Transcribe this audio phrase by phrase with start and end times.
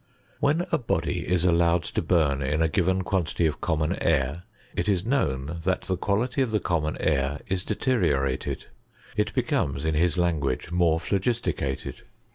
[0.39, 4.45] When a body is allowed to bum in a given quan tity of common air,
[4.75, 8.65] it is known that the quality of the common air is deteriorated;
[9.15, 11.97] it become^, in his language, more phlogisticated.